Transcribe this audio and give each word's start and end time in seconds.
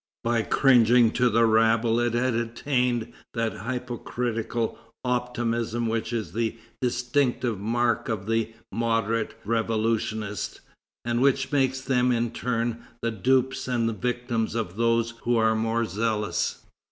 By 0.23 0.41
cringing 0.41 1.11
to 1.11 1.29
the 1.29 1.45
rabble 1.45 1.99
it 1.99 2.15
had 2.15 2.33
attained 2.33 3.13
that 3.35 3.67
hypocritical 3.67 4.79
optimism 5.05 5.85
which 5.85 6.11
is 6.11 6.33
the 6.33 6.57
distinctive 6.81 7.59
mark 7.59 8.09
of 8.09 8.27
moderate 8.71 9.35
revolutionists, 9.45 10.59
and 11.05 11.21
which 11.21 11.51
makes 11.51 11.81
them 11.81 12.11
in 12.11 12.31
turn 12.31 12.83
the 13.03 13.11
dupes 13.11 13.67
and 13.67 13.87
the 13.87 13.93
victims 13.93 14.55
of 14.55 14.75
those 14.75 15.11
who 15.21 15.37
are 15.37 15.53
more 15.53 15.85
zealous. 15.85 16.65